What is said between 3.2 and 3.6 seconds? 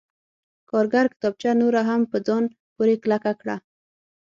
کړه